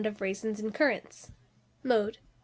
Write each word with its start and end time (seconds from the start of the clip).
of 0.05 0.19
raisins 0.19 0.59
or 0.63 0.71
currants. 0.71 1.29
Mode. 1.83 2.17